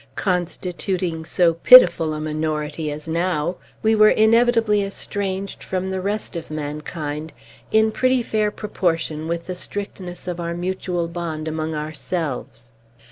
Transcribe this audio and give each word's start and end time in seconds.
Constituting 0.15 1.23
so 1.23 1.53
pitiful 1.53 2.15
a 2.15 2.19
minority 2.19 2.91
as 2.91 3.07
now, 3.07 3.57
we 3.83 3.93
were 3.93 4.09
inevitably 4.09 4.81
estranged 4.83 5.63
from 5.63 5.91
the 5.91 6.01
rest 6.01 6.35
of 6.35 6.49
mankind 6.49 7.31
in 7.71 7.91
pretty 7.91 8.23
fair 8.23 8.49
proportion 8.49 9.27
with 9.27 9.45
the 9.45 9.53
strictness 9.53 10.27
of 10.27 10.39
our 10.39 10.55
mutual 10.55 11.07
bond 11.07 11.47
among 11.47 11.75
ourselves. 11.75 12.71